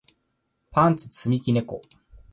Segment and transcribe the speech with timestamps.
[0.71, 1.79] パンツ積み木猫